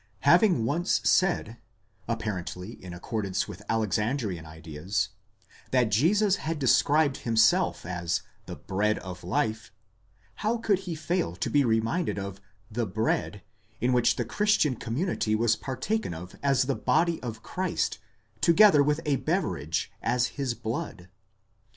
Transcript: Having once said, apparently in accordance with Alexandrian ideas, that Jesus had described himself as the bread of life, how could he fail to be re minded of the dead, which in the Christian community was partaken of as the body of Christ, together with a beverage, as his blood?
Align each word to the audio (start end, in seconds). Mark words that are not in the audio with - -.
Having 0.21 0.65
once 0.65 0.99
said, 1.03 1.57
apparently 2.07 2.71
in 2.83 2.91
accordance 2.91 3.47
with 3.47 3.61
Alexandrian 3.69 4.47
ideas, 4.47 5.09
that 5.69 5.91
Jesus 5.91 6.37
had 6.37 6.57
described 6.57 7.17
himself 7.17 7.85
as 7.85 8.23
the 8.47 8.55
bread 8.55 8.97
of 8.97 9.23
life, 9.23 9.71
how 10.37 10.57
could 10.57 10.79
he 10.89 10.95
fail 10.95 11.35
to 11.35 11.51
be 11.51 11.63
re 11.63 11.79
minded 11.79 12.17
of 12.17 12.41
the 12.71 12.87
dead, 12.87 13.43
which 13.79 14.13
in 14.13 14.17
the 14.17 14.25
Christian 14.25 14.75
community 14.75 15.35
was 15.35 15.55
partaken 15.55 16.15
of 16.15 16.35
as 16.41 16.63
the 16.63 16.73
body 16.73 17.21
of 17.21 17.43
Christ, 17.43 17.99
together 18.41 18.81
with 18.81 19.01
a 19.05 19.17
beverage, 19.17 19.91
as 20.01 20.29
his 20.33 20.55
blood? 20.55 21.09